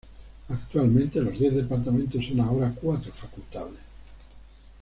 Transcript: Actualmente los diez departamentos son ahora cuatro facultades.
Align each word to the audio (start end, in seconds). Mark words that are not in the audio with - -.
Actualmente 0.49 1.21
los 1.21 1.37
diez 1.37 1.53
departamentos 1.53 2.25
son 2.25 2.39
ahora 2.39 2.73
cuatro 2.73 3.11
facultades. 3.13 3.77